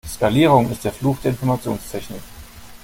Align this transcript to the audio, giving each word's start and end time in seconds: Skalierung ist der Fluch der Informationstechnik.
Skalierung 0.09 0.71
ist 0.71 0.83
der 0.83 0.93
Fluch 0.93 1.19
der 1.19 1.29
Informationstechnik. 1.29 2.21